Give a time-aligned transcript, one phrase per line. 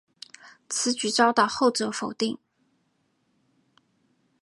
[0.67, 2.39] 此举遭到后者否定。